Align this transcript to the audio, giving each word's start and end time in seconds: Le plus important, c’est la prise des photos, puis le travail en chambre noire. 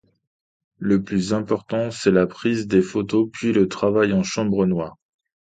Le 0.79 1.03
plus 1.03 1.31
important, 1.31 1.91
c’est 1.91 2.09
la 2.09 2.25
prise 2.25 2.65
des 2.65 2.81
photos, 2.81 3.29
puis 3.31 3.53
le 3.53 3.67
travail 3.67 4.13
en 4.13 4.23
chambre 4.23 4.65
noire. 4.65 4.95